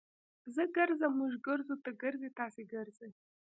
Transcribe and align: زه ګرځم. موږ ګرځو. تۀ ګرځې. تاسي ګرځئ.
زه 0.53 0.63
ګرځم. 0.75 1.11
موږ 1.19 1.33
ګرځو. 1.47 1.73
تۀ 1.83 1.91
ګرځې. 2.03 2.29
تاسي 2.39 2.63
ګرځئ. 2.73 3.11